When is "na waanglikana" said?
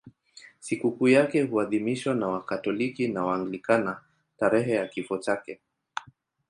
3.07-4.03